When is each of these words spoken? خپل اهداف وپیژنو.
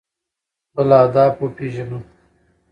خپل 0.67 0.89
اهداف 0.99 1.33
وپیژنو. 1.41 1.99